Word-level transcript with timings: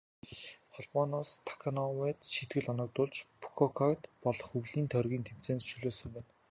Холбооноос 0.73 1.29
Таканоивад 1.47 2.19
шийтгэл 2.33 2.71
оногдуулж, 2.73 3.15
Фүкүокад 3.41 3.99
болох 4.23 4.49
өвлийн 4.57 4.87
тойргийн 4.93 5.27
тэмцээнээс 5.27 5.67
чөлөөлсөн 5.69 6.09
байна. 6.13 6.29